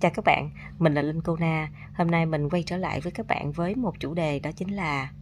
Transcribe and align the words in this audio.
Chào 0.00 0.10
các 0.14 0.24
bạn, 0.24 0.50
mình 0.78 0.94
là 0.94 1.02
Linh 1.02 1.20
Cô 1.20 1.36
Na. 1.36 1.68
Hôm 1.94 2.10
nay 2.10 2.26
mình 2.26 2.48
quay 2.48 2.62
trở 2.62 2.76
lại 2.76 3.00
với 3.00 3.12
các 3.12 3.26
bạn 3.26 3.52
với 3.52 3.74
một 3.74 4.00
chủ 4.00 4.14
đề 4.14 4.38
đó 4.38 4.50
chính 4.56 4.74
là 4.74 5.12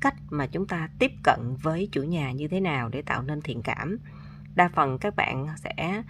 cách 0.00 0.14
mà 0.30 0.46
chúng 0.46 0.66
ta 0.66 0.88
tiếp 0.98 1.12
cận 1.22 1.56
với 1.62 1.88
chủ 1.92 2.02
nhà 2.02 2.32
như 2.32 2.48
thế 2.48 2.60
nào 2.60 2.88
để 2.88 3.02
tạo 3.02 3.22
nên 3.22 3.42
thiện 3.42 3.62
cảm. 3.62 3.98
Đa 4.54 4.70
phần 4.74 4.98
các 4.98 5.16
bạn 5.16 5.46
sẽ 5.56 6.02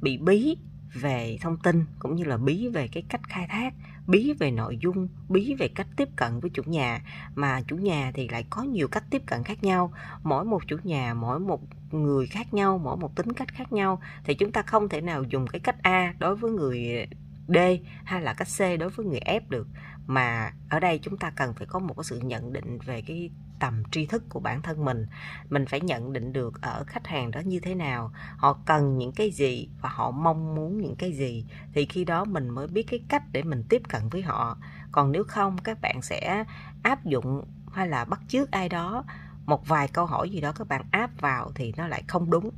bị 0.00 0.18
bí 0.18 0.56
về 0.94 1.38
thông 1.40 1.56
tin 1.56 1.84
cũng 1.98 2.14
như 2.14 2.24
là 2.24 2.36
bí 2.36 2.68
về 2.68 2.88
cái 2.88 3.02
cách 3.08 3.20
khai 3.28 3.46
thác, 3.48 3.74
bí 4.06 4.32
về 4.32 4.50
nội 4.50 4.78
dung, 4.82 5.08
bí 5.28 5.54
về 5.54 5.68
cách 5.68 5.88
tiếp 5.96 6.08
cận 6.16 6.40
với 6.40 6.50
chủ 6.54 6.62
nhà 6.66 7.02
mà 7.34 7.60
chủ 7.68 7.76
nhà 7.76 8.10
thì 8.14 8.28
lại 8.28 8.44
có 8.50 8.62
nhiều 8.62 8.88
cách 8.88 9.04
tiếp 9.10 9.22
cận 9.26 9.44
khác 9.44 9.64
nhau. 9.64 9.92
Mỗi 10.22 10.44
một 10.44 10.62
chủ 10.68 10.76
nhà, 10.82 11.14
mỗi 11.14 11.40
một 11.40 11.60
người 11.90 12.26
khác 12.26 12.54
nhau, 12.54 12.78
mỗi 12.78 12.96
một 12.96 13.16
tính 13.16 13.32
cách 13.32 13.48
khác 13.54 13.72
nhau 13.72 14.00
thì 14.24 14.34
chúng 14.34 14.52
ta 14.52 14.62
không 14.62 14.88
thể 14.88 15.00
nào 15.00 15.22
dùng 15.22 15.46
cái 15.46 15.60
cách 15.60 15.82
A 15.82 16.14
đối 16.18 16.36
với 16.36 16.50
người 16.50 17.06
D 17.48 17.56
hay 18.04 18.22
là 18.22 18.34
cách 18.34 18.48
C 18.58 18.80
đối 18.80 18.90
với 18.90 19.06
người 19.06 19.20
F 19.20 19.40
được. 19.48 19.68
Mà 20.06 20.52
ở 20.70 20.80
đây 20.80 20.98
chúng 21.02 21.16
ta 21.16 21.30
cần 21.30 21.54
phải 21.54 21.66
có 21.66 21.78
một 21.78 21.94
cái 21.96 22.04
sự 22.04 22.20
nhận 22.20 22.52
định 22.52 22.78
về 22.78 23.02
cái 23.02 23.30
tầm 23.60 23.82
tri 23.90 24.06
thức 24.06 24.22
của 24.28 24.40
bản 24.40 24.62
thân 24.62 24.84
mình. 24.84 25.06
Mình 25.50 25.66
phải 25.66 25.80
nhận 25.80 26.12
định 26.12 26.32
được 26.32 26.62
ở 26.62 26.84
khách 26.86 27.06
hàng 27.06 27.30
đó 27.30 27.40
như 27.40 27.60
thế 27.60 27.74
nào, 27.74 28.12
họ 28.36 28.58
cần 28.66 28.98
những 28.98 29.12
cái 29.12 29.30
gì 29.30 29.68
và 29.80 29.88
họ 29.88 30.10
mong 30.10 30.54
muốn 30.54 30.80
những 30.80 30.96
cái 30.96 31.12
gì, 31.12 31.46
thì 31.74 31.86
khi 31.86 32.04
đó 32.04 32.24
mình 32.24 32.50
mới 32.50 32.66
biết 32.66 32.82
cái 32.82 33.00
cách 33.08 33.22
để 33.32 33.42
mình 33.42 33.64
tiếp 33.68 33.82
cận 33.88 34.08
với 34.08 34.22
họ. 34.22 34.58
Còn 34.92 35.12
nếu 35.12 35.24
không, 35.24 35.58
các 35.58 35.80
bạn 35.80 36.02
sẽ 36.02 36.44
áp 36.82 37.04
dụng 37.04 37.44
hay 37.72 37.88
là 37.88 38.04
bắt 38.04 38.20
chước 38.28 38.50
ai 38.50 38.68
đó, 38.68 39.04
một 39.46 39.68
vài 39.68 39.88
câu 39.88 40.06
hỏi 40.06 40.30
gì 40.30 40.40
đó 40.40 40.52
các 40.52 40.68
bạn 40.68 40.84
áp 40.90 41.10
vào 41.20 41.52
thì 41.54 41.72
nó 41.76 41.86
lại 41.88 42.02
không 42.08 42.30
đúng 42.30 42.50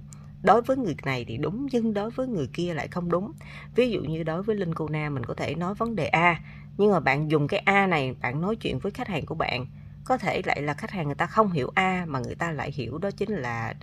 đối 0.44 0.62
với 0.62 0.76
người 0.76 0.96
này 1.04 1.24
thì 1.28 1.36
đúng 1.36 1.66
nhưng 1.72 1.94
đối 1.94 2.10
với 2.10 2.26
người 2.26 2.48
kia 2.52 2.74
lại 2.74 2.88
không 2.88 3.10
đúng. 3.10 3.32
Ví 3.74 3.90
dụ 3.90 4.00
như 4.00 4.22
đối 4.22 4.42
với 4.42 4.56
linh 4.56 4.74
cô 4.74 4.88
na 4.88 5.10
mình 5.10 5.24
có 5.24 5.34
thể 5.34 5.54
nói 5.54 5.74
vấn 5.74 5.96
đề 5.96 6.06
a 6.06 6.40
nhưng 6.78 6.92
mà 6.92 7.00
bạn 7.00 7.30
dùng 7.30 7.48
cái 7.48 7.60
a 7.60 7.86
này 7.86 8.14
bạn 8.22 8.40
nói 8.40 8.56
chuyện 8.56 8.78
với 8.78 8.92
khách 8.92 9.08
hàng 9.08 9.26
của 9.26 9.34
bạn 9.34 9.66
có 10.04 10.18
thể 10.18 10.42
lại 10.44 10.62
là 10.62 10.74
khách 10.74 10.90
hàng 10.90 11.06
người 11.06 11.14
ta 11.14 11.26
không 11.26 11.52
hiểu 11.52 11.70
a 11.74 12.04
mà 12.08 12.18
người 12.18 12.34
ta 12.34 12.52
lại 12.52 12.72
hiểu 12.72 12.98
đó 12.98 13.10
chính 13.10 13.30
là 13.30 13.74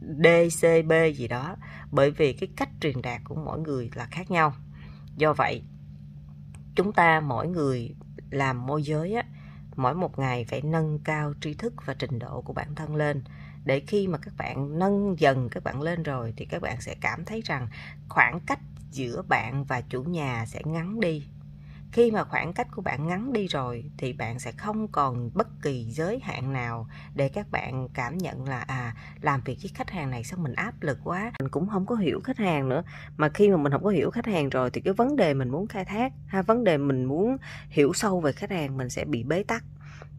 D, 0.00 0.26
C, 0.60 0.86
B 0.86 0.92
gì 1.14 1.28
đó. 1.28 1.56
Bởi 1.90 2.10
vì 2.10 2.32
cái 2.32 2.48
cách 2.56 2.68
truyền 2.80 3.02
đạt 3.02 3.20
của 3.24 3.34
mỗi 3.34 3.60
người 3.60 3.90
là 3.94 4.06
khác 4.10 4.30
nhau. 4.30 4.54
Do 5.16 5.32
vậy 5.32 5.62
chúng 6.74 6.92
ta 6.92 7.20
mỗi 7.20 7.48
người 7.48 7.94
làm 8.30 8.66
môi 8.66 8.82
giới 8.82 9.14
á 9.14 9.24
mỗi 9.76 9.94
một 9.94 10.18
ngày 10.18 10.44
phải 10.44 10.62
nâng 10.62 10.98
cao 10.98 11.32
tri 11.40 11.54
thức 11.54 11.74
và 11.84 11.94
trình 11.94 12.18
độ 12.18 12.42
của 12.42 12.52
bản 12.52 12.74
thân 12.74 12.96
lên 12.96 13.24
để 13.64 13.80
khi 13.86 14.08
mà 14.08 14.18
các 14.18 14.34
bạn 14.36 14.78
nâng 14.78 15.14
dần 15.18 15.48
các 15.48 15.64
bạn 15.64 15.82
lên 15.82 16.02
rồi 16.02 16.34
thì 16.36 16.44
các 16.44 16.62
bạn 16.62 16.80
sẽ 16.80 16.94
cảm 17.00 17.24
thấy 17.24 17.42
rằng 17.44 17.68
khoảng 18.08 18.40
cách 18.40 18.60
giữa 18.90 19.22
bạn 19.28 19.64
và 19.64 19.80
chủ 19.80 20.02
nhà 20.02 20.46
sẽ 20.46 20.62
ngắn 20.64 21.00
đi. 21.00 21.26
Khi 21.92 22.10
mà 22.10 22.24
khoảng 22.24 22.52
cách 22.52 22.68
của 22.70 22.82
bạn 22.82 23.06
ngắn 23.06 23.32
đi 23.32 23.46
rồi 23.46 23.84
thì 23.98 24.12
bạn 24.12 24.38
sẽ 24.38 24.52
không 24.52 24.88
còn 24.88 25.30
bất 25.34 25.48
kỳ 25.62 25.84
giới 25.84 26.20
hạn 26.22 26.52
nào 26.52 26.86
để 27.14 27.28
các 27.28 27.50
bạn 27.50 27.88
cảm 27.94 28.18
nhận 28.18 28.48
là 28.48 28.60
à 28.60 28.96
làm 29.20 29.40
việc 29.44 29.58
với 29.62 29.70
khách 29.74 29.90
hàng 29.90 30.10
này 30.10 30.24
sao 30.24 30.38
mình 30.38 30.54
áp 30.54 30.82
lực 30.82 30.98
quá. 31.04 31.32
Mình 31.40 31.48
cũng 31.48 31.68
không 31.68 31.86
có 31.86 31.94
hiểu 31.94 32.20
khách 32.24 32.38
hàng 32.38 32.68
nữa. 32.68 32.82
Mà 33.16 33.28
khi 33.28 33.48
mà 33.48 33.56
mình 33.56 33.72
không 33.72 33.84
có 33.84 33.90
hiểu 33.90 34.10
khách 34.10 34.26
hàng 34.26 34.48
rồi 34.48 34.70
thì 34.70 34.80
cái 34.80 34.94
vấn 34.94 35.16
đề 35.16 35.34
mình 35.34 35.48
muốn 35.48 35.66
khai 35.66 35.84
thác 35.84 36.12
hay 36.26 36.42
vấn 36.42 36.64
đề 36.64 36.78
mình 36.78 37.04
muốn 37.04 37.36
hiểu 37.68 37.92
sâu 37.92 38.20
về 38.20 38.32
khách 38.32 38.50
hàng 38.50 38.76
mình 38.76 38.90
sẽ 38.90 39.04
bị 39.04 39.22
bế 39.22 39.42
tắc 39.42 39.64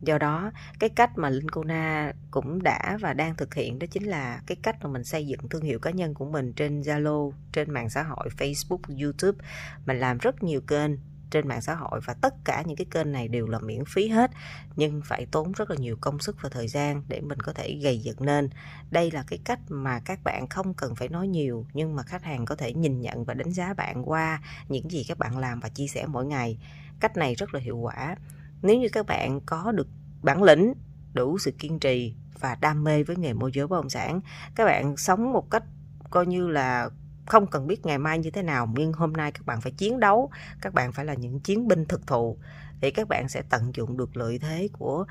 do 0.02 0.18
đó, 0.18 0.52
cái 0.80 0.90
cách 0.90 1.18
mà 1.18 1.30
linh 1.30 1.50
cô 1.50 1.64
na 1.64 2.14
cũng 2.32 2.64
đã 2.64 2.98
và 3.02 3.14
đang 3.14 3.36
thực 3.36 3.54
hiện 3.54 3.80
đó 3.80 3.88
chính 3.92 4.04
là 4.04 4.42
cái 4.46 4.58
cách 4.62 4.76
mà 4.84 4.90
mình 4.90 5.04
xây 5.04 5.28
dựng 5.28 5.50
thương 5.50 5.64
hiệu 5.64 5.80
cá 5.80 5.92
nhân 5.92 6.14
của 6.14 6.26
mình 6.26 6.54
trên 6.54 6.82
zalo, 6.82 7.32
trên 7.52 7.72
mạng 7.72 7.90
xã 7.90 8.04
hội 8.04 8.30
facebook, 8.38 9.04
youtube. 9.04 9.46
Mình 9.86 10.00
làm 10.00 10.18
rất 10.18 10.44
nhiều 10.44 10.62
kênh 10.62 10.92
trên 11.34 11.48
mạng 11.48 11.62
xã 11.62 11.76
hội 11.76 12.00
và 12.06 12.14
tất 12.14 12.34
cả 12.46 12.64
những 12.66 12.78
cái 12.78 12.86
kênh 12.92 13.12
này 13.12 13.28
đều 13.28 13.48
là 13.48 13.60
miễn 13.60 13.84
phí 13.88 14.08
hết, 14.08 14.32
nhưng 14.76 15.02
phải 15.06 15.26
tốn 15.32 15.52
rất 15.52 15.70
là 15.70 15.76
nhiều 15.80 15.98
công 16.02 16.20
sức 16.20 16.36
và 16.42 16.50
thời 16.50 16.68
gian 16.68 17.04
để 17.08 17.22
mình 17.22 17.40
có 17.40 17.54
thể 17.54 17.80
gây 17.84 18.00
dựng 18.00 18.18
nên. 18.20 18.50
Đây 18.92 19.12
là 19.12 19.24
cái 19.28 19.40
cách 19.46 19.60
mà 19.68 20.00
các 20.06 20.20
bạn 20.24 20.48
không 20.50 20.74
cần 20.74 20.96
phải 20.96 21.10
nói 21.10 21.28
nhiều, 21.28 21.66
nhưng 21.74 21.96
mà 21.96 22.04
khách 22.04 22.24
hàng 22.24 22.46
có 22.46 22.56
thể 22.56 22.74
nhìn 22.74 23.02
nhận 23.02 23.26
và 23.26 23.34
đánh 23.34 23.52
giá 23.52 23.74
bạn 23.74 24.10
qua 24.10 24.42
những 24.70 24.92
gì 24.92 25.06
các 25.08 25.18
bạn 25.18 25.38
làm 25.38 25.60
và 25.60 25.70
chia 25.70 25.88
sẻ 25.88 26.06
mỗi 26.08 26.26
ngày. 26.26 26.58
Cách 27.00 27.18
này 27.18 27.36
rất 27.36 27.54
là 27.54 27.60
hiệu 27.60 27.78
quả 27.78 28.16
nếu 28.64 28.80
như 28.80 28.88
các 28.92 29.06
bạn 29.06 29.40
có 29.46 29.72
được 29.72 29.88
bản 30.22 30.44
lĩnh, 30.44 30.74
đủ 31.14 31.38
sự 31.38 31.52
kiên 31.52 31.80
trì 31.80 32.16
và 32.40 32.56
đam 32.56 32.84
mê 32.84 33.04
với 33.04 33.16
nghề 33.16 33.34
môi 33.34 33.52
giới 33.54 33.68
bất 33.68 33.78
động 33.78 33.90
sản, 33.90 34.22
các 34.56 34.66
bạn 34.66 34.98
sống 34.98 35.34
một 35.34 35.52
cách 35.52 35.64
coi 36.10 36.26
như 36.26 36.48
là 36.48 36.90
không 37.26 37.48
cần 37.48 37.68
biết 37.68 37.86
ngày 37.86 37.98
mai 37.98 38.20
như 38.20 38.32
thế 38.32 38.44
nào, 38.44 38.74
nhưng 38.76 38.94
hôm 38.94 39.14
nay 39.14 39.32
các 39.32 39.46
bạn 39.46 39.62
phải 39.62 39.72
chiến 39.72 40.00
đấu, 40.00 40.32
các 40.62 40.74
bạn 40.74 40.92
phải 40.92 41.06
là 41.06 41.14
những 41.14 41.40
chiến 41.40 41.68
binh 41.68 41.86
thực 41.86 42.08
thụ, 42.08 42.38
thì 42.82 42.92
các 42.92 43.08
bạn 43.08 43.30
sẽ 43.30 43.42
tận 43.50 43.72
dụng 43.76 43.98
được 43.98 44.18
lợi 44.18 44.40
thế 44.40 44.70
của 44.74 45.06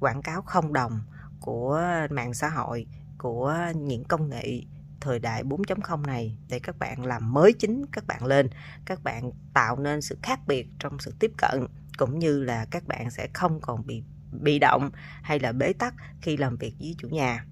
quảng 0.00 0.22
cáo 0.22 0.42
không 0.42 0.72
đồng, 0.72 1.00
của 1.40 1.82
mạng 2.10 2.34
xã 2.34 2.48
hội, 2.48 2.86
của 3.18 3.56
những 3.74 4.04
công 4.04 4.30
nghệ 4.30 4.60
thời 5.00 5.18
đại 5.18 5.44
4.0 5.44 6.02
này 6.02 6.36
để 6.48 6.58
các 6.58 6.78
bạn 6.78 7.06
làm 7.06 7.32
mới 7.32 7.52
chính 7.52 7.84
các 7.92 8.06
bạn 8.06 8.24
lên, 8.24 8.48
các 8.84 9.02
bạn 9.04 9.30
tạo 9.54 9.78
nên 9.78 10.02
sự 10.02 10.18
khác 10.22 10.40
biệt 10.46 10.68
trong 10.78 10.98
sự 10.98 11.14
tiếp 11.18 11.32
cận 11.38 11.66
cũng 11.98 12.18
như 12.18 12.44
là 12.44 12.66
các 12.70 12.86
bạn 12.86 13.10
sẽ 13.10 13.28
không 13.32 13.60
còn 13.60 13.86
bị 13.86 14.02
bị 14.42 14.58
động 14.58 14.90
hay 15.22 15.40
là 15.40 15.52
bế 15.52 15.72
tắc 15.72 15.94
khi 16.20 16.36
làm 16.36 16.56
việc 16.56 16.74
với 16.78 16.94
chủ 16.98 17.08
nhà. 17.08 17.44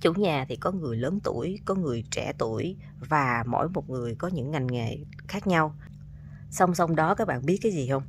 Chủ 0.00 0.12
nhà 0.12 0.46
thì 0.48 0.56
có 0.56 0.72
người 0.72 0.96
lớn 0.96 1.20
tuổi, 1.24 1.58
có 1.64 1.74
người 1.74 2.04
trẻ 2.10 2.32
tuổi 2.38 2.76
và 3.08 3.44
mỗi 3.46 3.68
một 3.68 3.90
người 3.90 4.14
có 4.14 4.28
những 4.28 4.50
ngành 4.50 4.66
nghề 4.66 4.98
khác 5.28 5.46
nhau. 5.46 5.74
Song 6.50 6.74
song 6.74 6.96
đó, 6.96 7.14
các 7.14 7.28
bạn 7.28 7.46
biết 7.46 7.58
cái 7.62 7.72
gì 7.72 7.88
không? 7.88 8.02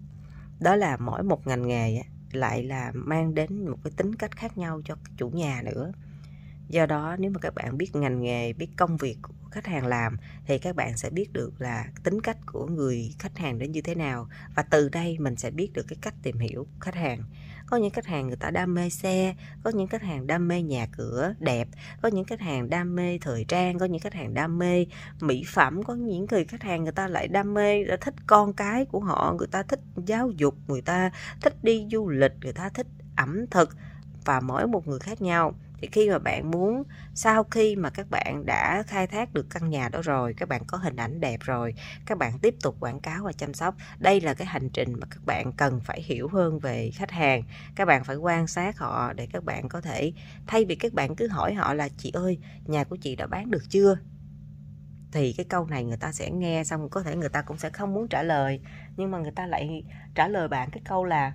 Đó 0.60 0.76
là 0.76 0.98
mỗi 0.98 1.24
một 1.24 1.48
ngành 1.48 1.68
nghề 1.68 2.02
lại 2.32 2.64
là 2.64 2.92
mang 2.94 3.36
đến 3.36 3.66
một 3.68 3.78
cái 3.84 3.92
tính 3.98 4.16
cách 4.16 4.32
khác 4.36 4.58
nhau 4.58 4.82
cho 4.86 4.96
chủ 5.18 5.30
nhà 5.30 5.62
nữa 5.66 5.92
do 6.72 6.86
đó, 6.86 7.16
nếu 7.20 7.32
mà 7.32 7.40
các 7.40 7.56
bạn 7.56 7.78
biết 7.78 7.96
ngành 7.96 8.22
nghề, 8.22 8.54
biết 8.54 8.68
công 8.78 8.98
việc 8.98 9.18
của 9.22 9.34
khách 9.52 9.66
hàng 9.68 9.86
làm, 9.86 10.18
thì 10.46 10.58
các 10.58 10.76
bạn 10.76 10.98
sẽ 10.98 11.10
biết 11.10 11.34
được 11.34 11.62
là 11.62 11.86
tính 12.04 12.22
cách 12.22 12.38
của 12.46 12.66
người 12.66 13.16
khách 13.20 13.38
hàng 13.38 13.60
đến 13.60 13.72
như 13.72 13.82
thế 13.82 13.96
nào. 13.96 14.28
Và 14.56 14.64
từ 14.64 14.90
đây 14.90 15.18
mình 15.20 15.36
sẽ 15.36 15.52
biết 15.52 15.74
được 15.74 15.86
cái 15.88 15.98
cách 16.02 16.14
tìm 16.24 16.40
hiểu 16.40 16.68
khách 16.80 16.96
hàng. 16.96 17.24
Có 17.68 17.78
những 17.78 17.90
khách 17.92 18.06
hàng 18.06 18.28
người 18.28 18.36
ta 18.36 18.52
đam 18.52 18.74
mê 18.74 18.90
xe, 18.90 19.36
có 19.64 19.70
những 19.70 19.88
khách 19.88 20.02
hàng 20.02 20.28
đam 20.28 20.48
mê 20.48 20.62
nhà 20.62 20.88
cửa 20.98 21.34
đẹp, 21.40 21.68
có 22.02 22.10
những 22.10 22.26
khách 22.26 22.42
hàng 22.42 22.70
đam 22.70 22.96
mê 22.96 23.18
thời 23.22 23.46
trang, 23.48 23.80
có 23.80 23.86
những 23.86 24.00
khách 24.00 24.14
hàng 24.14 24.34
đam 24.34 24.60
mê 24.60 24.86
mỹ 25.22 25.44
phẩm, 25.48 25.84
có 25.84 25.94
những 25.96 26.26
người 26.32 26.46
khách 26.46 26.64
hàng 26.64 26.84
người 26.84 26.92
ta 26.92 27.08
lại 27.08 27.28
đam 27.28 27.54
mê 27.54 27.84
thích 28.02 28.16
con 28.28 28.54
cái 28.54 28.86
của 28.86 29.00
họ, 29.00 29.36
người 29.38 29.48
ta 29.52 29.64
thích 29.64 29.80
giáo 29.96 30.30
dục, 30.30 30.56
người 30.68 30.82
ta 30.82 31.12
thích 31.42 31.64
đi 31.64 31.88
du 31.92 32.10
lịch, 32.10 32.34
người 32.44 32.54
ta 32.54 32.70
thích 32.70 32.88
ẩm 33.16 33.46
thực 33.52 33.70
và 34.26 34.40
mỗi 34.40 34.68
một 34.68 34.88
người 34.88 35.00
khác 35.00 35.22
nhau 35.22 35.56
thì 35.82 35.88
khi 35.92 36.10
mà 36.10 36.20
bạn 36.20 36.52
muốn, 36.52 36.84
sau 37.14 37.44
khi 37.44 37.76
mà 37.76 37.90
các 37.90 38.08
bạn 38.10 38.46
đã 38.46 38.84
khai 38.88 39.08
thác 39.08 39.34
được 39.34 39.48
căn 39.50 39.70
nhà 39.70 39.90
đó 39.90 40.02
rồi, 40.04 40.34
các 40.38 40.50
bạn 40.50 40.62
có 40.68 40.78
hình 40.78 40.96
ảnh 40.96 41.20
đẹp 41.20 41.40
rồi, 41.44 41.74
các 42.06 42.18
bạn 42.18 42.40
tiếp 42.40 42.56
tục 42.64 42.76
quảng 42.80 43.00
cáo 43.00 43.24
và 43.24 43.32
chăm 43.34 43.54
sóc, 43.54 43.76
đây 44.00 44.22
là 44.22 44.34
cái 44.34 44.48
hành 44.48 44.70
trình 44.70 44.94
mà 45.00 45.08
các 45.10 45.26
bạn 45.26 45.52
cần 45.54 45.80
phải 45.80 46.02
hiểu 46.02 46.28
hơn 46.28 46.60
về 46.60 46.92
khách 46.94 47.12
hàng. 47.12 47.44
Các 47.76 47.86
bạn 47.86 48.04
phải 48.04 48.16
quan 48.16 48.48
sát 48.48 48.78
họ 48.78 49.14
để 49.14 49.28
các 49.34 49.44
bạn 49.44 49.70
có 49.70 49.82
thể, 49.82 50.14
thay 50.48 50.66
vì 50.66 50.76
các 50.76 50.94
bạn 50.94 51.16
cứ 51.16 51.28
hỏi 51.28 51.54
họ 51.54 51.74
là, 51.74 51.90
chị 51.98 52.12
ơi, 52.14 52.38
nhà 52.66 52.84
của 52.84 52.96
chị 52.96 53.16
đã 53.16 53.28
bán 53.28 53.52
được 53.52 53.64
chưa? 53.70 53.98
Thì 55.12 55.34
cái 55.34 55.46
câu 55.50 55.66
này 55.66 55.84
người 55.84 55.98
ta 55.98 56.12
sẽ 56.12 56.32
nghe 56.32 56.64
xong, 56.64 56.90
có 56.90 57.04
thể 57.04 57.16
người 57.16 57.30
ta 57.30 57.42
cũng 57.42 57.58
sẽ 57.58 57.70
không 57.70 57.94
muốn 57.94 58.08
trả 58.08 58.24
lời, 58.24 58.62
nhưng 58.98 59.12
mà 59.12 59.18
người 59.18 59.32
ta 59.32 59.48
lại 59.48 59.84
trả 60.16 60.28
lời 60.28 60.48
bạn 60.48 60.70
cái 60.72 60.82
câu 60.86 61.06
là 61.06 61.34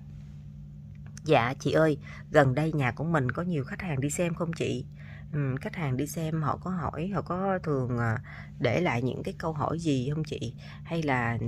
Dạ 1.26 1.54
chị 1.60 1.72
ơi, 1.72 1.98
gần 2.30 2.54
đây 2.54 2.72
nhà 2.72 2.92
của 2.92 3.04
mình 3.04 3.30
có 3.30 3.42
nhiều 3.42 3.64
khách 3.64 3.82
hàng 3.82 4.00
đi 4.00 4.10
xem 4.10 4.34
không 4.34 4.52
chị? 4.52 4.84
Ừ, 5.32 5.38
khách 5.60 5.76
hàng 5.76 5.96
đi 5.96 6.06
xem 6.06 6.42
họ 6.42 6.58
có 6.64 6.70
hỏi, 6.70 7.08
họ 7.14 7.22
có 7.22 7.58
thường 7.62 7.98
à, 7.98 8.18
để 8.58 8.80
lại 8.80 9.02
những 9.02 9.22
cái 9.22 9.34
câu 9.38 9.52
hỏi 9.52 9.78
gì 9.78 10.10
không 10.14 10.24
chị? 10.24 10.54
Hay 10.84 11.02
là 11.02 11.38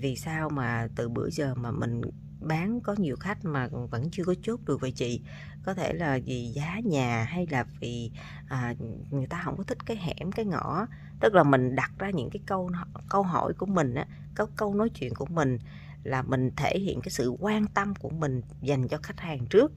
vì 0.00 0.16
sao 0.16 0.48
mà 0.50 0.88
từ 0.96 1.08
bữa 1.08 1.30
giờ 1.30 1.54
mà 1.54 1.70
mình 1.70 2.00
bán 2.40 2.80
có 2.80 2.94
nhiều 2.98 3.16
khách 3.16 3.44
mà 3.44 3.68
vẫn 3.90 4.10
chưa 4.10 4.24
có 4.24 4.34
chốt 4.42 4.60
được 4.66 4.80
vậy 4.80 4.92
chị? 4.92 5.20
Có 5.64 5.74
thể 5.74 5.92
là 5.92 6.18
vì 6.24 6.46
giá 6.54 6.80
nhà 6.84 7.24
hay 7.24 7.46
là 7.50 7.64
vì 7.80 8.10
à, 8.48 8.74
người 9.10 9.26
ta 9.26 9.42
không 9.44 9.56
có 9.56 9.64
thích 9.64 9.78
cái 9.86 9.96
hẻm, 9.96 10.32
cái 10.32 10.44
ngõ. 10.44 10.86
Tức 11.20 11.34
là 11.34 11.42
mình 11.42 11.74
đặt 11.76 11.90
ra 11.98 12.10
những 12.10 12.30
cái 12.30 12.40
câu 12.46 12.70
câu 13.08 13.22
hỏi 13.22 13.52
của 13.58 13.66
mình 13.66 13.94
á, 13.94 14.06
câu 14.34 14.46
câu 14.56 14.74
nói 14.74 14.88
chuyện 14.88 15.14
của 15.14 15.26
mình 15.26 15.58
là 16.06 16.22
mình 16.22 16.50
thể 16.56 16.78
hiện 16.78 17.00
cái 17.00 17.10
sự 17.10 17.36
quan 17.38 17.66
tâm 17.66 17.94
của 17.94 18.10
mình 18.10 18.42
dành 18.60 18.88
cho 18.88 18.98
khách 19.02 19.20
hàng 19.20 19.46
trước. 19.46 19.72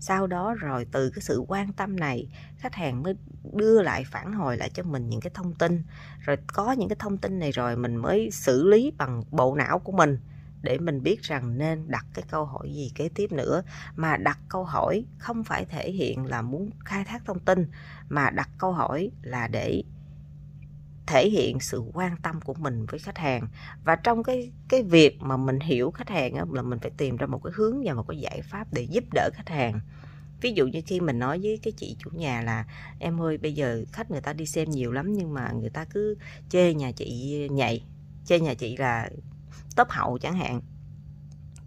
Sau 0.00 0.26
đó 0.26 0.54
rồi 0.54 0.86
từ 0.92 1.10
cái 1.10 1.22
sự 1.22 1.44
quan 1.48 1.72
tâm 1.72 1.96
này, 1.96 2.28
khách 2.56 2.74
hàng 2.74 3.02
mới 3.02 3.14
đưa 3.52 3.82
lại 3.82 4.04
phản 4.04 4.32
hồi 4.32 4.56
lại 4.56 4.70
cho 4.74 4.82
mình 4.82 5.08
những 5.08 5.20
cái 5.20 5.30
thông 5.34 5.54
tin. 5.54 5.82
Rồi 6.20 6.36
có 6.46 6.72
những 6.72 6.88
cái 6.88 6.96
thông 6.98 7.18
tin 7.18 7.38
này 7.38 7.52
rồi 7.52 7.76
mình 7.76 7.96
mới 7.96 8.30
xử 8.30 8.68
lý 8.68 8.92
bằng 8.98 9.22
bộ 9.30 9.54
não 9.54 9.78
của 9.78 9.92
mình 9.92 10.18
để 10.62 10.78
mình 10.78 11.02
biết 11.02 11.22
rằng 11.22 11.58
nên 11.58 11.88
đặt 11.88 12.06
cái 12.14 12.24
câu 12.30 12.44
hỏi 12.44 12.72
gì 12.74 12.92
kế 12.94 13.08
tiếp 13.14 13.32
nữa. 13.32 13.62
Mà 13.96 14.16
đặt 14.16 14.38
câu 14.48 14.64
hỏi 14.64 15.04
không 15.18 15.44
phải 15.44 15.64
thể 15.64 15.90
hiện 15.90 16.26
là 16.26 16.42
muốn 16.42 16.70
khai 16.84 17.04
thác 17.04 17.24
thông 17.24 17.38
tin, 17.38 17.70
mà 18.08 18.30
đặt 18.30 18.50
câu 18.58 18.72
hỏi 18.72 19.10
là 19.22 19.48
để 19.48 19.82
thể 21.08 21.28
hiện 21.28 21.60
sự 21.60 21.82
quan 21.92 22.16
tâm 22.22 22.40
của 22.40 22.54
mình 22.54 22.86
với 22.86 23.00
khách 23.00 23.18
hàng. 23.18 23.48
Và 23.84 23.96
trong 23.96 24.22
cái 24.22 24.52
cái 24.68 24.82
việc 24.82 25.18
mà 25.20 25.36
mình 25.36 25.60
hiểu 25.60 25.90
khách 25.90 26.08
hàng 26.08 26.34
á, 26.34 26.44
là 26.52 26.62
mình 26.62 26.78
phải 26.78 26.90
tìm 26.96 27.16
ra 27.16 27.26
một 27.26 27.40
cái 27.44 27.52
hướng 27.56 27.82
và 27.84 27.94
một 27.94 28.04
cái 28.08 28.18
giải 28.18 28.42
pháp 28.42 28.66
để 28.72 28.82
giúp 28.82 29.04
đỡ 29.14 29.30
khách 29.34 29.48
hàng. 29.48 29.80
Ví 30.40 30.52
dụ 30.52 30.66
như 30.66 30.82
khi 30.86 31.00
mình 31.00 31.18
nói 31.18 31.40
với 31.42 31.58
cái 31.62 31.72
chị 31.76 31.96
chủ 31.98 32.10
nhà 32.10 32.42
là 32.42 32.64
em 32.98 33.22
ơi 33.22 33.38
bây 33.38 33.52
giờ 33.52 33.84
khách 33.92 34.10
người 34.10 34.20
ta 34.20 34.32
đi 34.32 34.46
xem 34.46 34.70
nhiều 34.70 34.92
lắm 34.92 35.12
nhưng 35.12 35.34
mà 35.34 35.52
người 35.52 35.70
ta 35.70 35.84
cứ 35.84 36.16
chê 36.48 36.74
nhà 36.74 36.92
chị 36.92 37.48
nhạy 37.50 37.84
chê 38.24 38.40
nhà 38.40 38.54
chị 38.54 38.76
là 38.76 39.10
tốp 39.76 39.90
hậu 39.90 40.18
chẳng 40.18 40.36
hạn. 40.36 40.60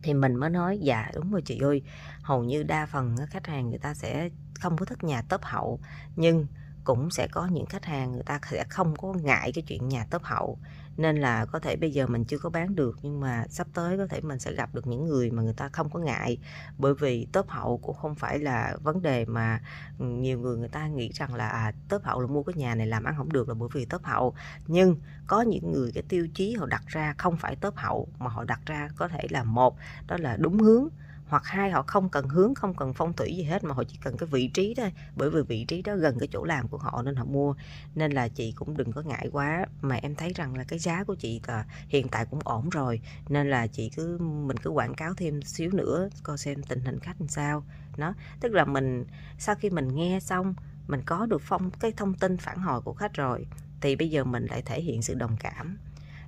Thì 0.04 0.14
mình 0.14 0.36
mới 0.36 0.50
nói 0.50 0.80
dạ 0.82 1.12
đúng 1.16 1.32
rồi 1.32 1.42
chị 1.42 1.60
ơi. 1.60 1.82
Hầu 2.22 2.44
như 2.44 2.64
đa 2.64 2.86
phần 2.86 3.16
khách 3.30 3.48
hàng 3.48 3.70
người 3.70 3.80
ta 3.80 3.94
sẽ 3.94 4.30
không 4.60 4.78
có 4.78 4.86
thích 4.86 5.04
nhà 5.04 5.22
tốp 5.22 5.44
hậu. 5.44 5.80
Nhưng 6.16 6.48
cũng 6.84 7.10
sẽ 7.12 7.28
có 7.28 7.48
những 7.48 7.66
khách 7.66 7.86
hàng 7.86 8.12
người 8.12 8.24
ta 8.26 8.40
sẽ 8.52 8.64
không 8.70 8.96
có 8.96 9.14
ngại 9.14 9.52
cái 9.52 9.64
chuyện 9.68 9.88
nhà 9.90 10.06
tốp 10.10 10.24
hậu. 10.24 10.60
Nên 10.98 11.18
là 11.18 11.46
có 11.46 11.60
thể 11.60 11.76
bây 11.76 11.92
giờ 11.92 12.08
mình 12.08 12.26
chưa 12.26 12.38
có 12.38 12.50
bán 12.50 12.76
được 12.76 12.98
nhưng 13.02 13.20
mà 13.20 13.46
sắp 13.50 13.68
tới 13.74 13.98
có 13.98 14.08
thể 14.08 14.22
mình 14.22 14.40
sẽ 14.40 14.54
gặp 14.54 14.76
được 14.76 14.88
những 14.88 15.06
người 15.06 15.32
mà 15.32 15.42
người 15.44 15.54
ta 15.54 15.70
không 15.70 15.90
có 15.90 16.00
ngại. 16.00 16.38
Bởi 16.78 16.94
vì 16.94 17.28
tốp 17.32 17.50
hậu 17.50 17.78
cũng 17.78 17.96
không 17.96 18.16
phải 18.16 18.40
là 18.40 18.78
vấn 18.84 19.02
đề 19.02 19.26
mà 19.26 19.62
ừ, 20.00 20.06
nhiều 20.06 20.40
người 20.40 20.58
người 20.58 20.70
ta 20.70 20.88
nghĩ 20.88 21.12
rằng 21.14 21.34
là 21.36 21.48
à, 21.48 21.72
tốp 21.90 22.04
hậu 22.04 22.20
là 22.22 22.28
mua 22.28 22.44
cái 22.44 22.54
nhà 22.56 22.76
này 22.76 22.88
làm 22.88 23.04
ăn 23.04 23.14
không 23.18 23.32
được 23.32 23.48
là 23.50 23.54
bởi 23.54 23.70
vì 23.74 23.86
tốp 23.86 24.04
hậu. 24.04 24.34
Nhưng 24.68 24.96
có 25.28 25.42
những 25.42 25.72
người 25.72 25.92
cái 25.94 26.04
tiêu 26.10 26.28
chí 26.34 26.54
họ 26.56 26.66
đặt 26.66 26.84
ra 26.88 27.14
không 27.18 27.38
phải 27.38 27.56
tốp 27.56 27.78
hậu 27.78 28.08
mà 28.20 28.30
họ 28.30 28.44
đặt 28.44 28.60
ra 28.66 28.90
có 28.96 29.08
thể 29.08 29.28
là 29.30 29.44
một 29.44 29.78
đó 30.08 30.18
là 30.20 30.38
đúng 30.38 30.60
hướng 30.60 30.90
hoặc 31.32 31.46
hai 31.46 31.72
họ 31.72 31.82
không 31.88 32.10
cần 32.10 32.30
hướng, 32.30 32.56
không 32.56 32.74
cần 32.74 32.94
phong 32.94 33.14
thủy 33.14 33.36
gì 33.38 33.44
hết 33.44 33.64
mà 33.64 33.74
họ 33.74 33.84
chỉ 33.84 33.98
cần 34.02 34.18
cái 34.18 34.30
vị 34.32 34.48
trí 34.48 34.74
thôi. 34.78 34.92
Bởi 35.16 35.30
vì 35.30 35.42
vị 35.42 35.66
trí 35.68 35.82
đó 35.82 35.96
gần 35.96 36.20
cái 36.20 36.28
chỗ 36.32 36.44
làm 36.44 36.68
của 36.68 36.78
họ 36.78 37.02
nên 37.06 37.16
họ 37.16 37.26
mua. 37.26 37.56
Nên 37.96 38.12
là 38.12 38.28
chị 38.28 38.52
cũng 38.52 38.78
đừng 38.78 38.92
có 38.92 39.02
ngại 39.02 39.30
quá. 39.32 39.66
Mà 39.82 39.96
em 39.96 40.16
thấy 40.16 40.34
rằng 40.34 40.58
là 40.58 40.64
cái 40.64 40.80
giá 40.80 41.04
của 41.04 41.16
chị 41.16 41.42
là 41.48 41.66
hiện 41.88 42.08
tại 42.08 42.26
cũng 42.26 42.40
ổn 42.44 42.70
rồi. 42.70 43.02
Nên 43.30 43.50
là 43.50 43.68
chị 43.68 43.90
cứ, 43.96 44.18
mình 44.18 44.58
cứ 44.58 44.70
quảng 44.70 44.94
cáo 44.94 45.14
thêm 45.14 45.42
xíu 45.42 45.72
nữa, 45.72 46.10
coi 46.24 46.38
xem 46.38 46.64
tình 46.64 46.80
hình 46.82 47.00
khách 47.00 47.16
làm 47.20 47.28
sao. 47.28 47.64
Nó 47.98 48.14
tức 48.40 48.54
là 48.54 48.66
mình, 48.66 49.06
sau 49.38 49.56
khi 49.56 49.70
mình 49.70 49.96
nghe 49.96 50.20
xong, 50.20 50.56
mình 50.88 51.02
có 51.06 51.26
được 51.26 51.42
phong, 51.42 51.72
cái 51.72 51.92
thông 51.92 52.14
tin 52.14 52.38
phản 52.38 52.58
hồi 52.58 52.82
của 52.82 52.94
khách 52.94 53.14
rồi, 53.14 53.48
thì 53.82 53.96
bây 53.96 54.10
giờ 54.10 54.24
mình 54.24 54.46
lại 54.46 54.62
thể 54.62 54.82
hiện 54.82 55.02
sự 55.02 55.14
đồng 55.14 55.38
cảm 55.40 55.78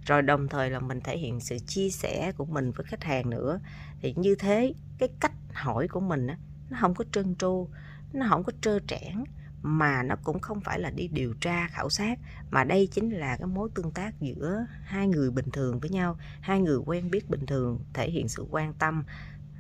rồi 0.05 0.21
đồng 0.21 0.47
thời 0.47 0.69
là 0.69 0.79
mình 0.79 1.01
thể 1.01 1.17
hiện 1.17 1.39
sự 1.39 1.57
chia 1.67 1.89
sẻ 1.89 2.31
của 2.37 2.45
mình 2.45 2.71
với 2.71 2.85
khách 2.85 3.03
hàng 3.03 3.29
nữa. 3.29 3.59
Thì 4.01 4.13
như 4.17 4.35
thế 4.35 4.73
cái 4.97 5.09
cách 5.19 5.33
hỏi 5.53 5.87
của 5.87 5.99
mình 5.99 6.27
á, 6.27 6.37
nó 6.69 6.77
không 6.81 6.95
có 6.95 7.05
trơn 7.11 7.35
tru 7.35 7.69
nó 8.13 8.25
không 8.29 8.43
có 8.43 8.51
trơ 8.61 8.79
trẽn 8.87 9.23
mà 9.61 10.03
nó 10.03 10.15
cũng 10.23 10.39
không 10.39 10.61
phải 10.61 10.79
là 10.79 10.89
đi 10.89 11.07
điều 11.07 11.33
tra 11.33 11.67
khảo 11.67 11.89
sát 11.89 12.19
mà 12.51 12.63
đây 12.63 12.87
chính 12.91 13.09
là 13.09 13.37
cái 13.37 13.47
mối 13.47 13.69
tương 13.75 13.91
tác 13.91 14.21
giữa 14.21 14.65
hai 14.83 15.07
người 15.07 15.31
bình 15.31 15.51
thường 15.53 15.79
với 15.79 15.89
nhau 15.89 16.17
hai 16.41 16.59
người 16.59 16.77
quen 16.85 17.11
biết 17.11 17.29
bình 17.29 17.45
thường 17.45 17.79
thể 17.93 18.09
hiện 18.09 18.27
sự 18.27 18.45
quan 18.51 18.73
tâm 18.73 19.03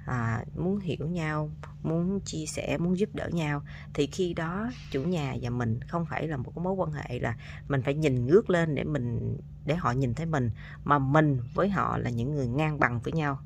à, 0.05 0.45
muốn 0.55 0.79
hiểu 0.79 1.07
nhau 1.07 1.51
muốn 1.83 2.19
chia 2.19 2.45
sẻ 2.45 2.77
muốn 2.77 2.97
giúp 2.97 3.09
đỡ 3.13 3.29
nhau 3.33 3.61
thì 3.93 4.07
khi 4.07 4.33
đó 4.33 4.69
chủ 4.91 5.03
nhà 5.03 5.35
và 5.41 5.49
mình 5.49 5.79
không 5.87 6.05
phải 6.05 6.27
là 6.27 6.37
một 6.37 6.51
cái 6.55 6.63
mối 6.63 6.73
quan 6.73 6.91
hệ 6.91 7.19
là 7.19 7.37
mình 7.67 7.81
phải 7.81 7.93
nhìn 7.93 8.25
ngước 8.25 8.49
lên 8.49 8.75
để 8.75 8.83
mình 8.83 9.37
để 9.65 9.75
họ 9.75 9.91
nhìn 9.91 10.13
thấy 10.13 10.25
mình 10.25 10.49
mà 10.83 10.99
mình 10.99 11.39
với 11.53 11.69
họ 11.69 11.97
là 11.97 12.09
những 12.09 12.35
người 12.35 12.47
ngang 12.47 12.79
bằng 12.79 12.99
với 12.99 13.13
nhau. 13.13 13.39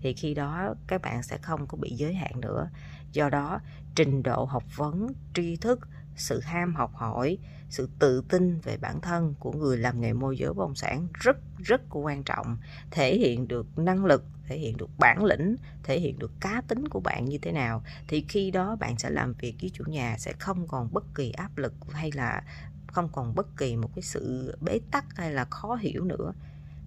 Thì 0.00 0.12
khi 0.12 0.34
đó 0.34 0.74
các 0.86 1.02
bạn 1.02 1.22
sẽ 1.22 1.38
không 1.38 1.66
có 1.66 1.78
bị 1.78 1.90
giới 1.90 2.14
hạn 2.14 2.40
nữa. 2.40 2.70
Do 3.12 3.30
đó 3.30 3.60
trình 3.94 4.22
độ 4.22 4.44
học 4.44 4.62
vấn 4.76 5.06
tri 5.34 5.56
thức 5.56 5.80
sự 6.16 6.40
ham 6.40 6.74
học 6.74 6.94
hỏi 6.94 7.38
sự 7.68 7.88
tự 7.98 8.22
tin 8.28 8.58
về 8.58 8.76
bản 8.76 9.00
thân 9.00 9.34
của 9.38 9.52
người 9.52 9.78
làm 9.78 10.00
nghề 10.00 10.12
môi 10.12 10.38
giới 10.38 10.52
bất 10.52 10.62
động 10.64 10.74
sản 10.74 11.08
rất 11.14 11.36
rất 11.58 11.80
quan 11.90 12.22
trọng 12.22 12.56
thể 12.90 13.18
hiện 13.18 13.48
được 13.48 13.78
năng 13.78 14.04
lực 14.04 14.24
thể 14.50 14.58
hiện 14.58 14.76
được 14.76 14.90
bản 14.98 15.24
lĩnh, 15.24 15.56
thể 15.82 16.00
hiện 16.00 16.18
được 16.18 16.32
cá 16.40 16.62
tính 16.68 16.88
của 16.88 17.00
bạn 17.00 17.24
như 17.24 17.38
thế 17.38 17.52
nào, 17.52 17.82
thì 18.08 18.24
khi 18.28 18.50
đó 18.50 18.76
bạn 18.76 18.98
sẽ 18.98 19.10
làm 19.10 19.32
việc 19.32 19.54
với 19.60 19.70
chủ 19.74 19.84
nhà 19.86 20.16
sẽ 20.18 20.32
không 20.32 20.68
còn 20.68 20.88
bất 20.92 21.04
kỳ 21.14 21.30
áp 21.30 21.58
lực 21.58 21.74
hay 21.92 22.10
là 22.14 22.42
không 22.86 23.08
còn 23.12 23.34
bất 23.34 23.56
kỳ 23.56 23.76
một 23.76 23.90
cái 23.94 24.02
sự 24.02 24.54
bế 24.60 24.80
tắc 24.90 25.04
hay 25.16 25.32
là 25.32 25.44
khó 25.44 25.74
hiểu 25.74 26.04
nữa. 26.04 26.32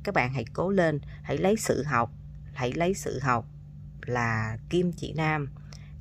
Các 0.03 0.15
bạn 0.15 0.33
hãy 0.33 0.45
cố 0.53 0.69
lên, 0.69 0.99
hãy 1.21 1.37
lấy 1.37 1.55
sự 1.57 1.83
học, 1.83 2.11
hãy 2.53 2.73
lấy 2.73 2.93
sự 2.93 3.19
học 3.19 3.45
là 4.05 4.57
kim 4.69 4.91
chỉ 4.91 5.13
nam. 5.13 5.49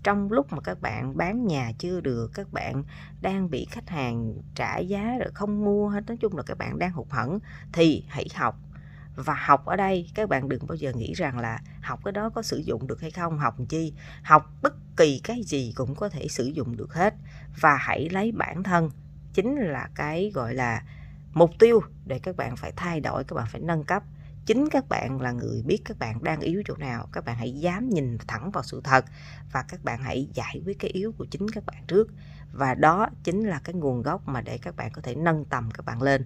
Trong 0.03 0.33
lúc 0.33 0.53
mà 0.53 0.61
các 0.61 0.81
bạn 0.81 1.17
bán 1.17 1.47
nhà 1.47 1.73
chưa 1.79 2.01
được, 2.01 2.31
các 2.35 2.53
bạn 2.53 2.85
đang 3.21 3.51
bị 3.51 3.67
khách 3.71 3.89
hàng 3.89 4.35
trả 4.55 4.79
giá 4.79 5.17
rồi 5.19 5.31
không 5.35 5.65
mua 5.65 5.89
hết, 5.89 6.05
nói 6.07 6.17
chung 6.17 6.37
là 6.37 6.43
các 6.43 6.59
bạn 6.59 6.79
đang 6.79 6.93
hụt 6.93 7.11
hẫng, 7.11 7.39
thì 7.73 8.05
hãy 8.09 8.27
học 8.35 8.62
và 9.17 9.35
học 9.35 9.65
ở 9.67 9.77
đây 9.77 10.11
các 10.15 10.29
bạn 10.29 10.49
đừng 10.49 10.67
bao 10.67 10.77
giờ 10.77 10.93
nghĩ 10.93 11.13
rằng 11.15 11.39
là 11.39 11.61
học 11.83 12.01
cái 12.05 12.13
đó 12.13 12.31
có 12.31 12.43
sử 12.43 12.57
dụng 12.57 12.87
được 12.87 13.01
hay 13.01 13.11
không 13.11 13.39
học 13.39 13.57
chi 13.69 13.93
học 14.23 14.51
bất 14.63 14.75
kỳ 14.97 15.21
cái 15.25 15.43
gì 15.43 15.73
cũng 15.77 15.95
có 15.95 16.09
thể 16.09 16.29
sử 16.29 16.45
dụng 16.45 16.77
được 16.77 16.95
hết 16.95 17.15
và 17.61 17.77
hãy 17.77 18.09
lấy 18.09 18.33
bản 18.33 18.63
thân 18.63 18.91
chính 19.33 19.57
là 19.57 19.89
cái 19.95 20.31
gọi 20.35 20.55
là 20.55 20.83
mục 21.33 21.51
tiêu 21.59 21.81
để 22.07 22.19
các 22.19 22.37
bạn 22.37 22.57
phải 22.57 22.73
thay 22.77 23.01
đổi 23.01 23.25
các 23.25 23.37
bạn 23.37 23.47
phải 23.51 23.61
nâng 23.61 23.85
cấp 23.85 24.03
chính 24.47 24.69
các 24.69 24.89
bạn 24.89 25.21
là 25.21 25.33
người 25.33 25.63
biết 25.63 25.83
các 25.85 25.99
bạn 25.99 26.25
đang 26.25 26.41
yếu 26.41 26.63
chỗ 26.67 26.77
nào 26.77 27.09
các 27.13 27.25
bạn 27.25 27.37
hãy 27.37 27.53
dám 27.53 27.91
nhìn 27.91 28.19
thẳng 28.27 28.51
vào 28.51 28.63
sự 28.63 28.81
thật 28.85 29.05
và 29.53 29.65
các 29.69 29.85
bạn 29.85 30.03
hãy 30.03 30.29
giải 30.35 30.63
quyết 30.67 30.79
cái 30.79 30.91
yếu 30.91 31.13
của 31.19 31.27
chính 31.31 31.49
các 31.49 31.67
bạn 31.67 31.85
trước 31.87 32.09
và 32.53 32.75
đó 32.75 33.09
chính 33.25 33.45
là 33.45 33.61
cái 33.65 33.75
nguồn 33.75 34.03
gốc 34.03 34.29
mà 34.29 34.41
để 34.41 34.59
các 34.59 34.77
bạn 34.77 34.91
có 34.93 35.03
thể 35.03 35.15
nâng 35.15 35.45
tầm 35.45 35.71
các 35.71 35.85
bạn 35.85 36.03
lên 36.03 36.25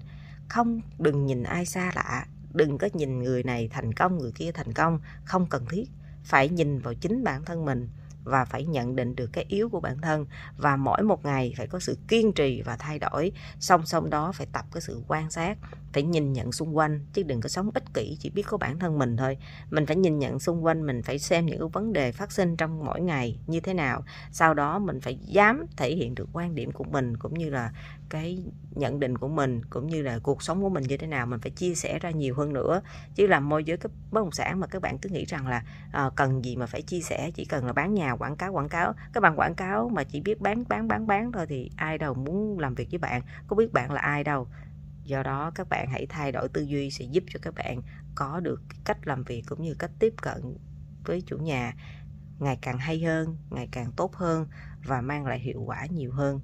không 0.48 0.80
đừng 0.98 1.26
nhìn 1.26 1.42
ai 1.42 1.66
xa 1.66 1.92
lạ 1.94 2.26
đừng 2.56 2.78
có 2.78 2.88
nhìn 2.92 3.22
người 3.22 3.42
này 3.42 3.68
thành 3.72 3.92
công, 3.94 4.18
người 4.18 4.32
kia 4.32 4.50
thành 4.52 4.72
công. 4.72 5.00
Không 5.24 5.46
cần 5.46 5.66
thiết. 5.70 5.84
Phải 6.24 6.48
nhìn 6.48 6.78
vào 6.78 6.94
chính 6.94 7.24
bản 7.24 7.44
thân 7.44 7.64
mình 7.64 7.88
và 8.26 8.44
phải 8.44 8.64
nhận 8.64 8.96
định 8.96 9.16
được 9.16 9.30
cái 9.32 9.44
yếu 9.48 9.68
của 9.68 9.80
bản 9.80 9.98
thân. 10.00 10.26
Và 10.56 10.76
mỗi 10.76 11.02
một 11.02 11.24
ngày 11.24 11.54
phải 11.56 11.66
có 11.66 11.80
sự 11.80 11.98
kiên 12.08 12.32
trì 12.32 12.62
và 12.62 12.76
thay 12.76 12.98
đổi. 12.98 13.32
Song 13.60 13.86
song 13.86 14.10
đó 14.10 14.32
phải 14.32 14.46
tập 14.52 14.64
cái 14.72 14.80
sự 14.80 15.02
quan 15.08 15.30
sát 15.30 15.58
phải 15.92 16.02
nhìn 16.02 16.32
nhận 16.32 16.52
xung 16.52 16.76
quanh 16.76 17.00
chứ 17.12 17.22
đừng 17.22 17.40
có 17.40 17.48
sống 17.48 17.70
ích 17.74 17.94
kỷ 17.94 18.16
chỉ 18.20 18.30
biết 18.30 18.42
có 18.46 18.56
bản 18.56 18.78
thân 18.78 18.98
mình 18.98 19.16
thôi. 19.16 19.38
Mình 19.70 19.86
phải 19.86 19.96
nhìn 19.96 20.18
nhận 20.18 20.38
xung 20.38 20.64
quanh 20.64 20.86
mình 20.86 21.02
phải 21.02 21.18
xem 21.18 21.46
những 21.46 21.58
cái 21.58 21.68
vấn 21.72 21.92
đề 21.92 22.12
phát 22.12 22.32
sinh 22.32 22.56
trong 22.56 22.84
mỗi 22.84 23.00
ngày 23.00 23.38
như 23.46 23.60
thế 23.60 23.74
nào. 23.74 24.04
Sau 24.32 24.54
đó 24.54 24.78
mình 24.78 25.00
phải 25.00 25.16
dám 25.16 25.66
thể 25.76 25.94
hiện 25.94 26.14
được 26.14 26.28
quan 26.32 26.54
điểm 26.54 26.72
của 26.72 26.84
mình 26.84 27.16
cũng 27.16 27.34
như 27.34 27.50
là 27.50 27.72
cái 28.08 28.42
nhận 28.70 29.00
định 29.00 29.18
của 29.18 29.28
mình 29.28 29.60
cũng 29.70 29.86
như 29.86 30.02
là 30.02 30.18
cuộc 30.18 30.42
sống 30.42 30.62
của 30.62 30.68
mình 30.68 30.84
như 30.84 30.96
thế 30.96 31.06
nào 31.06 31.26
mình 31.26 31.40
phải 31.40 31.50
chia 31.50 31.74
sẻ 31.74 31.98
ra 31.98 32.10
nhiều 32.10 32.34
hơn 32.34 32.52
nữa. 32.52 32.82
Chứ 33.14 33.26
làm 33.26 33.48
môi 33.48 33.64
giới 33.64 33.76
cái 33.76 33.90
bất 34.10 34.20
động 34.20 34.32
sản 34.32 34.60
mà 34.60 34.66
các 34.66 34.82
bạn 34.82 34.98
cứ 34.98 35.08
nghĩ 35.08 35.24
rằng 35.24 35.46
là 35.46 35.62
à, 35.92 36.10
cần 36.16 36.44
gì 36.44 36.56
mà 36.56 36.66
phải 36.66 36.82
chia 36.82 37.00
sẻ 37.00 37.30
chỉ 37.34 37.44
cần 37.44 37.66
là 37.66 37.72
bán 37.72 37.94
nhà 37.94 38.15
quảng 38.18 38.36
cáo 38.36 38.52
quảng 38.52 38.68
cáo. 38.68 38.92
Các 39.12 39.20
bạn 39.20 39.38
quảng 39.38 39.54
cáo 39.54 39.88
mà 39.88 40.04
chỉ 40.04 40.20
biết 40.20 40.40
bán 40.40 40.64
bán 40.68 40.88
bán 40.88 41.06
bán 41.06 41.32
thôi 41.32 41.46
thì 41.48 41.70
ai 41.76 41.98
đâu 41.98 42.14
muốn 42.14 42.58
làm 42.58 42.74
việc 42.74 42.88
với 42.90 42.98
bạn. 42.98 43.22
Có 43.46 43.56
biết 43.56 43.72
bạn 43.72 43.92
là 43.92 44.00
ai 44.00 44.24
đâu. 44.24 44.48
Do 45.04 45.22
đó 45.22 45.52
các 45.54 45.68
bạn 45.68 45.88
hãy 45.90 46.06
thay 46.06 46.32
đổi 46.32 46.48
tư 46.48 46.62
duy 46.62 46.90
sẽ 46.90 47.04
giúp 47.04 47.24
cho 47.28 47.38
các 47.42 47.54
bạn 47.54 47.82
có 48.14 48.40
được 48.40 48.62
cách 48.84 49.06
làm 49.06 49.22
việc 49.22 49.42
cũng 49.48 49.62
như 49.62 49.74
cách 49.78 49.90
tiếp 49.98 50.14
cận 50.22 50.56
với 51.04 51.22
chủ 51.26 51.38
nhà 51.38 51.74
ngày 52.38 52.58
càng 52.62 52.78
hay 52.78 53.02
hơn, 53.02 53.36
ngày 53.50 53.68
càng 53.70 53.92
tốt 53.96 54.14
hơn 54.14 54.46
và 54.84 55.00
mang 55.00 55.26
lại 55.26 55.38
hiệu 55.38 55.62
quả 55.66 55.86
nhiều 55.86 56.12
hơn. 56.12 56.40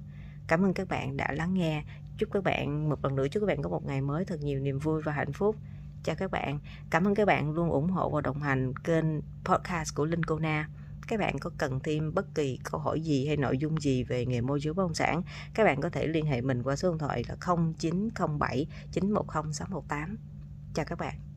Cảm 0.47 0.65
ơn 0.65 0.73
các 0.73 0.87
bạn 0.87 1.17
đã 1.17 1.31
lắng 1.31 1.53
nghe. 1.53 1.83
Chúc 2.17 2.29
các 2.31 2.43
bạn 2.43 2.89
một 2.89 3.03
lần 3.03 3.15
nữa, 3.15 3.27
chúc 3.31 3.41
các 3.41 3.47
bạn 3.47 3.61
có 3.61 3.69
một 3.69 3.85
ngày 3.85 4.01
mới 4.01 4.25
thật 4.25 4.39
nhiều 4.41 4.59
niềm 4.59 4.79
vui 4.79 5.01
và 5.01 5.11
hạnh 5.11 5.33
phúc. 5.33 5.55
Chào 6.03 6.15
các 6.15 6.31
bạn. 6.31 6.59
Cảm 6.89 7.07
ơn 7.07 7.15
các 7.15 7.25
bạn 7.25 7.51
luôn 7.51 7.69
ủng 7.69 7.89
hộ 7.89 8.09
và 8.09 8.21
đồng 8.21 8.41
hành 8.41 8.73
kênh 8.83 9.05
podcast 9.45 9.95
của 9.95 10.05
linh 10.05 10.23
cô 10.23 10.39
na 10.39 10.67
các 11.07 11.19
bạn 11.19 11.39
có 11.39 11.49
cần 11.57 11.79
thêm 11.83 12.13
bất 12.13 12.35
kỳ 12.35 12.59
câu 12.63 12.81
hỏi 12.81 13.01
gì 13.01 13.27
hay 13.27 13.37
nội 13.37 13.57
dung 13.57 13.81
gì 13.81 14.03
về 14.03 14.25
nghề 14.25 14.41
môi 14.41 14.59
giới 14.61 14.73
bất 14.73 14.83
động 14.83 14.93
sản, 14.93 15.21
các 15.53 15.63
bạn 15.63 15.81
có 15.81 15.89
thể 15.89 16.07
liên 16.07 16.25
hệ 16.25 16.41
mình 16.41 16.63
qua 16.63 16.75
số 16.75 16.89
điện 16.89 16.97
thoại 16.97 17.23
là 17.27 17.35
0907 17.35 18.67
910 18.91 19.53
618 19.53 20.17
chào 20.73 20.85
các 20.85 20.99
bạn. 20.99 21.32